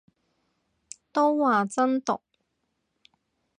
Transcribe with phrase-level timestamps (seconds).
[1.11, 2.21] 都話真毒